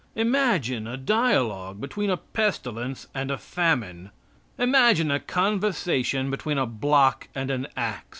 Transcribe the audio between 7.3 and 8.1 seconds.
and an ax!